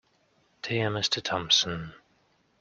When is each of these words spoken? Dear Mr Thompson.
Dear 0.63 0.89
Mr 0.89 1.21
Thompson. 1.21 1.93